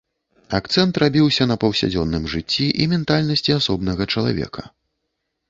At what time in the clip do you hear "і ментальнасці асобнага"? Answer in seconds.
2.85-4.03